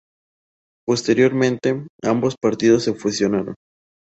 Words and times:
Posteriormente, 0.87 1.85
ambos 2.01 2.35
partidos 2.35 2.81
se 2.85 2.95
fusionaron. 2.95 3.53